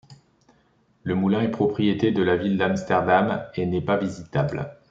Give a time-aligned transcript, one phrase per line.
[1.03, 4.71] Le moulin est propriété de la ville d'Amsterdam et n'est pas visitable.